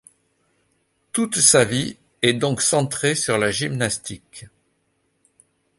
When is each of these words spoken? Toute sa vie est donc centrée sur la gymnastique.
Toute 1.11 1.35
sa 1.37 1.63
vie 1.63 1.95
est 2.23 2.33
donc 2.33 2.63
centrée 2.63 3.13
sur 3.13 3.37
la 3.37 3.51
gymnastique. 3.51 4.47